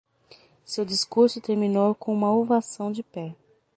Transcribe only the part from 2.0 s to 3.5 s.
uma ovação de pé.